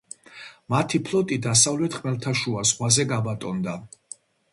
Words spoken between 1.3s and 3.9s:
დასავლეთ ხმელთაშუა ზღვაზე გაბატონდა.